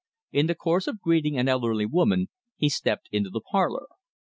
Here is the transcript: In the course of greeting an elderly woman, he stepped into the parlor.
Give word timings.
In 0.31 0.47
the 0.47 0.55
course 0.55 0.87
of 0.87 0.99
greeting 0.99 1.37
an 1.37 1.47
elderly 1.47 1.85
woman, 1.85 2.29
he 2.57 2.69
stepped 2.69 3.07
into 3.11 3.29
the 3.29 3.41
parlor. 3.51 3.85